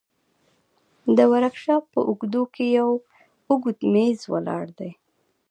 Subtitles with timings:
[1.17, 2.91] د ورکشاپ په اوږدو کښې يو
[3.49, 4.91] اوږد مېز ولاړ دى.